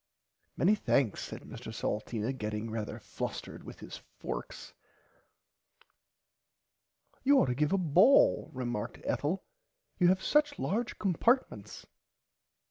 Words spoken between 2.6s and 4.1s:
rarther flustered with his